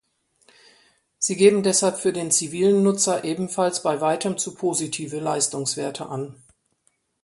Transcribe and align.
Sie 1.19 1.35
geben 1.35 1.61
deshalb 1.61 1.99
für 1.99 2.11
den 2.11 2.31
zivilen 2.31 2.81
Nutzer 2.81 3.23
ebenfalls 3.23 3.83
bei 3.83 4.01
weitem 4.01 4.35
zu 4.35 4.55
positive 4.55 5.19
Leistungswerte 5.19 6.07
an. 6.07 6.41